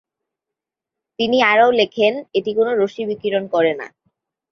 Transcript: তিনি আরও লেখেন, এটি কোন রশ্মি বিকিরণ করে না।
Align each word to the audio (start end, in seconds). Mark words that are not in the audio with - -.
তিনি 1.19 1.37
আরও 1.43 1.67
লেখেন, 1.71 2.13
এটি 2.33 2.51
কোন 2.53 2.67
রশ্মি 2.81 3.03
বিকিরণ 3.09 3.43
করে 3.47 3.71
না। 3.73 3.87